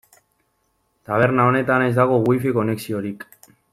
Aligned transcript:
Taberna 1.09 1.45
honetan 1.51 1.85
ez 1.89 1.91
dago 1.99 2.17
Wi-Fi 2.31 2.55
konexiorik. 2.57 3.29